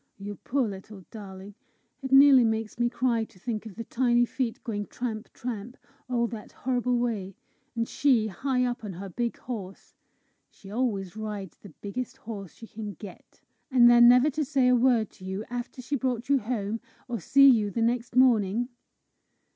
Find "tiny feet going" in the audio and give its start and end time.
3.83-4.87